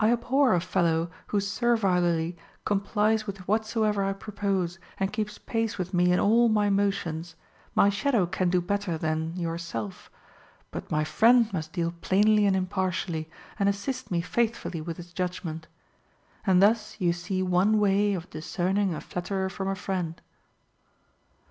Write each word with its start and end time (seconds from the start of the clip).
* 0.01 0.01
I 0.03 0.11
abhor 0.11 0.55
a 0.55 0.59
fellow 0.59 1.11
who 1.27 1.39
servilely 1.39 2.35
complies 2.65 3.27
with 3.27 3.47
whatsoever 3.47 4.03
I 4.03 4.13
propose, 4.13 4.79
and 4.97 5.13
keeps 5.13 5.37
pace 5.37 5.77
with 5.77 5.93
me 5.93 6.11
in 6.11 6.19
all 6.19 6.49
my 6.49 6.71
motions,— 6.71 7.35
my 7.75 7.89
shadow 7.89 8.25
can 8.25 8.49
do 8.49 8.61
that 8.61 8.65
better 8.67 8.97
than 8.97 9.35
yourself,— 9.35 10.09
but 10.71 10.89
my 10.89 11.03
friend 11.03 11.53
must 11.53 11.71
deal 11.73 11.93
plainly 12.01 12.47
and 12.47 12.55
impartially, 12.55 13.29
and 13.59 13.69
assist 13.69 14.09
me 14.09 14.21
faithfully 14.21 14.81
with 14.81 14.97
his 14.97 15.13
judgment. 15.13 15.67
And 16.47 16.63
thus 16.63 16.99
you 16.99 17.13
see 17.13 17.43
one 17.43 17.79
way 17.79 18.15
of 18.15 18.27
discern 18.31 18.77
ing 18.77 18.95
a 18.95 19.01
flatterer 19.01 19.49
from 19.51 19.67
a 19.67 19.75
friend. 19.75 20.19